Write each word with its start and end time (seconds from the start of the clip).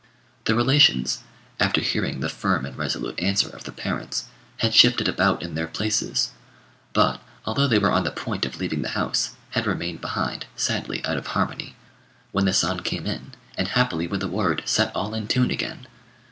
The 0.45 0.55
relations, 0.55 1.19
after 1.59 1.79
hearing 1.79 2.21
the 2.21 2.27
firm 2.29 2.65
and 2.65 2.75
resolute 2.75 3.19
answer 3.19 3.49
of 3.49 3.65
the 3.65 3.71
parents, 3.71 4.25
had 4.57 4.73
shifted 4.73 5.07
about 5.07 5.43
in 5.43 5.53
their 5.53 5.67
places; 5.67 6.31
but, 6.91 7.21
although 7.45 7.67
they 7.67 7.77
were 7.77 7.91
on 7.91 8.03
the 8.03 8.09
point 8.09 8.43
of 8.43 8.57
leaving 8.59 8.81
the 8.81 8.89
house, 8.97 9.35
had 9.51 9.67
remained 9.67 10.01
behind, 10.01 10.47
sadly 10.55 11.05
out 11.05 11.17
of 11.17 11.27
harmony; 11.27 11.75
when 12.31 12.45
the 12.45 12.51
son 12.53 12.79
came 12.79 13.05
in, 13.05 13.33
and 13.55 13.67
happily 13.67 14.07
with 14.07 14.23
a 14.23 14.27
word 14.27 14.63
set 14.65 14.91
all 14.95 15.13
in 15.13 15.27
tune 15.27 15.51
again. 15.51 15.85